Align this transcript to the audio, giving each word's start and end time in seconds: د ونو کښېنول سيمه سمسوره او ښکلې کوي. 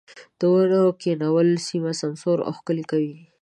د 0.39 0.41
ونو 0.53 0.81
کښېنول 0.99 1.49
سيمه 1.67 1.91
سمسوره 2.01 2.41
او 2.49 2.53
ښکلې 2.59 2.85
کوي. 2.91 3.15